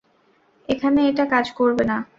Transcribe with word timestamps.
এখানে 0.69 0.99
এটা 1.09 1.25
কাজ 1.33 1.45
করবে 1.51 1.83
না। 1.91 1.97